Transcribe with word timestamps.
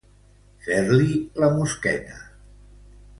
Fer-li 0.67 1.19
la 1.43 1.49
mosqueta. 1.59 2.17